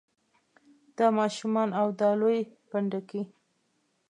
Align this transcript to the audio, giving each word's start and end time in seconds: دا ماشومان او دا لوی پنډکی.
دا 0.97 1.07
ماشومان 1.19 1.69
او 1.79 1.87
دا 2.01 2.09
لوی 2.21 2.39
پنډکی. 2.69 3.21